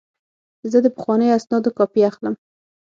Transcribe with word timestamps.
زه 0.71 0.77
د 0.81 0.87
پخوانیو 0.95 1.35
اسنادو 1.37 1.69
کاپي 1.77 2.01
اخلم. 2.09 2.35